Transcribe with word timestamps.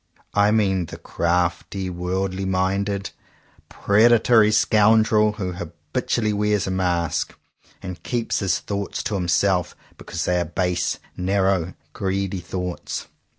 I 0.33 0.49
mean 0.49 0.87
the 0.87 0.97
crafty, 0.97 1.87
worldly 1.91 2.43
minded, 2.45 3.11
preda 3.69 4.17
tory 4.23 4.51
scoundrel, 4.51 5.33
who 5.33 5.51
habitually 5.51 6.33
wears 6.33 6.65
a 6.65 6.71
mask, 6.71 7.35
and 7.83 8.01
keeps 8.01 8.39
his 8.39 8.57
thoughts 8.61 9.03
to 9.03 9.13
himself 9.13 9.75
because 9.99 10.25
they 10.25 10.39
are 10.39 10.45
base, 10.45 10.97
narrow, 11.15 11.75
greedy 11.93 12.39
thoughts. 12.39 13.09